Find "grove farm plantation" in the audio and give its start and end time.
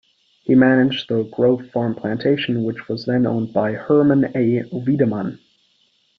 1.31-2.63